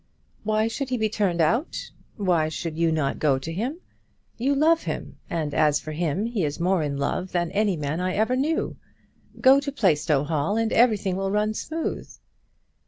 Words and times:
"Why 0.43 0.67
should 0.67 0.89
he 0.89 0.97
be 0.97 1.09
turned 1.09 1.41
out? 1.41 1.91
Why 2.17 2.49
should 2.49 2.75
you 2.75 2.91
not 2.91 3.19
go 3.19 3.37
to 3.37 3.53
him? 3.53 3.81
You 4.35 4.55
love 4.55 4.81
him; 4.81 5.19
and 5.29 5.53
as 5.53 5.79
for 5.79 5.91
him, 5.91 6.25
he 6.25 6.43
is 6.43 6.59
more 6.59 6.81
in 6.81 6.97
love 6.97 7.33
than 7.33 7.51
any 7.51 7.77
man 7.77 7.99
I 7.99 8.13
ever 8.15 8.35
knew. 8.35 8.77
Go 9.39 9.59
to 9.59 9.71
Plaistow 9.71 10.23
Hall, 10.23 10.57
and 10.57 10.73
everything 10.73 11.17
will 11.17 11.29
run 11.29 11.53
smooth." 11.53 12.11